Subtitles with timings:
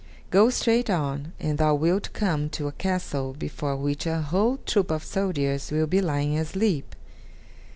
[0.31, 4.89] Go straight on, and thou wilt come to a castle before which a whole troop
[4.89, 6.95] of soldiers will be lying asleep.